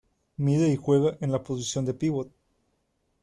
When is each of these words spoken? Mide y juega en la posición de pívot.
Mide 0.35 0.67
y 0.73 0.77
juega 0.77 1.15
en 1.21 1.31
la 1.31 1.43
posición 1.43 1.85
de 1.85 1.93
pívot. 1.93 2.31